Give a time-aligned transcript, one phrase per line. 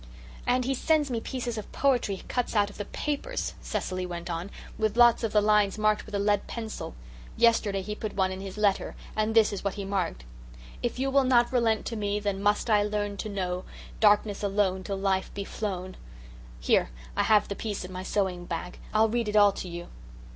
[0.47, 4.31] "And he sends me pieces of poetry he cuts out of the papers," Cecily went
[4.31, 6.95] on, "with lots of the lines marked with a lead pencil.
[7.37, 10.25] Yesterday he put one in his letter, and this is what he marked:
[10.81, 13.63] "'If you will not relent to me Then must I learn to know
[13.99, 15.97] Darkness alone till life be flown.
[16.59, 19.87] Here I have the piece in my sewing bag I'll read it all to you."